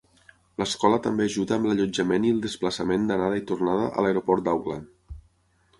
L"escola 0.61 0.99
també 1.07 1.27
ajuda 1.31 1.55
amb 1.57 1.69
l"allotjament 1.69 2.25
i 2.29 2.33
el 2.37 2.41
desplaçament 2.47 3.07
d"anada 3.11 3.39
i 3.43 3.45
tornada 3.53 3.87
a 3.91 4.05
l"Aeroport 4.07 4.49
d"Auckland. 4.49 5.21